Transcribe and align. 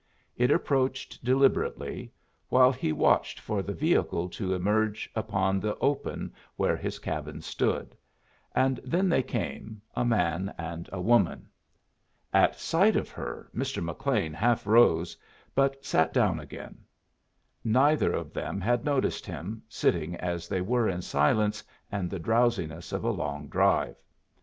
It 0.35 0.49
approached 0.49 1.23
deliberately, 1.23 2.11
while 2.49 2.71
he 2.71 2.91
watched 2.91 3.39
for 3.39 3.61
the 3.61 3.71
vehicle 3.75 4.29
to 4.29 4.51
emerge 4.55 5.07
upon 5.15 5.59
the 5.59 5.77
open 5.77 6.33
where 6.55 6.75
his 6.75 6.97
cabin 6.97 7.39
stood; 7.43 7.95
and 8.55 8.79
then 8.83 9.09
they 9.09 9.21
came, 9.21 9.79
a 9.93 10.03
man 10.03 10.55
and 10.57 10.89
a 10.91 10.99
woman. 10.99 11.49
At 12.33 12.59
sight 12.59 12.95
of 12.95 13.11
her 13.11 13.51
Mr. 13.55 13.83
McLean 13.83 14.33
half 14.33 14.65
rose, 14.65 15.15
but 15.53 15.85
sat 15.85 16.11
down 16.11 16.39
again. 16.39 16.79
Neither 17.63 18.11
of 18.11 18.33
them 18.33 18.59
had 18.59 18.83
noticed 18.83 19.27
him, 19.27 19.61
sitting 19.69 20.15
as 20.15 20.47
they 20.47 20.61
were 20.61 20.89
in 20.89 21.03
silence 21.03 21.63
and 21.91 22.09
the 22.09 22.17
drowsiness 22.17 22.91
of 22.91 23.03
a 23.03 23.11
long 23.11 23.47
drive. 23.49 24.01